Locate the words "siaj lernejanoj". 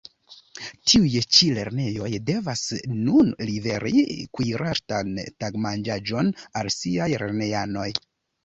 6.79-7.89